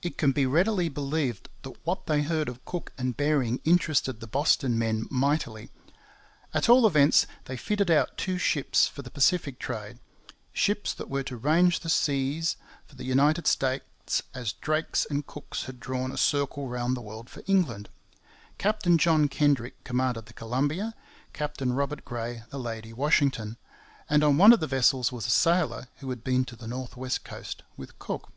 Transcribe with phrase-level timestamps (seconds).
[0.00, 4.28] It can be readily believed that what they heard of Cook and Bering interested the
[4.28, 5.70] Boston men mightily.
[6.54, 9.98] At all events, they fitted out two ships for the Pacific trade
[10.52, 15.64] ships that were to range the seas for the United States as Drake's and Cook's
[15.64, 17.88] had drawn a circle round the world for England.
[18.56, 20.94] Captain John Kendrick commanded the Columbia,
[21.32, 23.56] Captain Robert Gray the Lady Washington,
[24.08, 26.96] and on one of the vessels was a sailor who had been to the North
[26.96, 28.30] West coast with Cook.